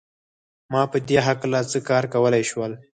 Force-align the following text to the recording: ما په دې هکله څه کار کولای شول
ما 0.71 0.81
په 0.91 0.97
دې 1.07 1.17
هکله 1.27 1.59
څه 1.71 1.79
کار 1.89 2.03
کولای 2.13 2.43
شول 2.49 2.71